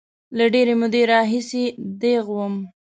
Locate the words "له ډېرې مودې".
0.37-1.01